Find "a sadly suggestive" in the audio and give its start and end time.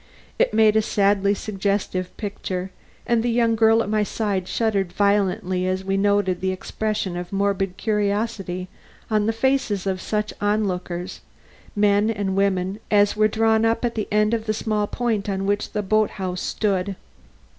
0.75-2.17